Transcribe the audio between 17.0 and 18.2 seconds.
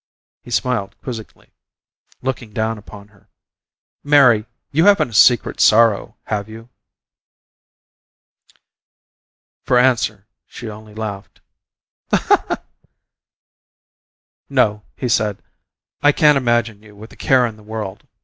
a care in the world.